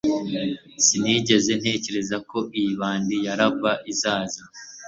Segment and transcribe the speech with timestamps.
[0.85, 4.41] Sinigeze ntekereza ko iyi bande ya rubber izaza